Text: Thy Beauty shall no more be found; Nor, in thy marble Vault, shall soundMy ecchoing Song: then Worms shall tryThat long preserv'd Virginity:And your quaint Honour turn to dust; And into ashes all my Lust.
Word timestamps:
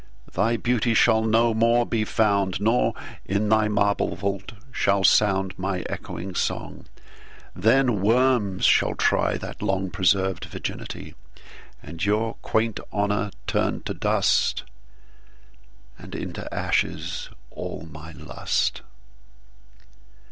Thy 0.33 0.57
Beauty 0.57 0.95
shall 0.95 1.23
no 1.23 1.53
more 1.53 1.85
be 1.85 2.03
found; 2.05 2.59
Nor, 2.59 2.95
in 3.23 3.49
thy 3.49 3.67
marble 3.67 4.15
Vault, 4.15 4.53
shall 4.71 5.03
soundMy 5.03 5.85
ecchoing 5.91 6.35
Song: 6.35 6.85
then 7.55 8.01
Worms 8.01 8.65
shall 8.65 8.95
tryThat 8.95 9.61
long 9.61 9.91
preserv'd 9.91 10.45
Virginity:And 10.45 12.03
your 12.03 12.33
quaint 12.41 12.79
Honour 12.91 13.29
turn 13.45 13.81
to 13.81 13.93
dust; 13.93 14.63
And 15.99 16.15
into 16.15 16.51
ashes 16.51 17.29
all 17.51 17.87
my 17.91 18.11
Lust. 18.13 18.81